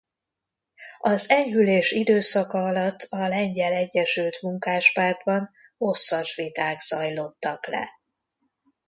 [1.01, 7.89] Az enyhülés időszaka alatt a Lengyel Egyesült Munkáspártban hosszas viták zajlottak le.